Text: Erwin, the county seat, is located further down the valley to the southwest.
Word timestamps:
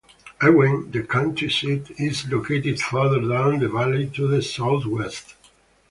Erwin, 0.41 0.89
the 0.89 1.03
county 1.03 1.47
seat, 1.47 1.91
is 1.99 2.27
located 2.27 2.81
further 2.81 3.19
down 3.21 3.59
the 3.59 3.69
valley 3.69 4.07
to 4.09 4.27
the 4.27 4.41
southwest. 4.41 5.35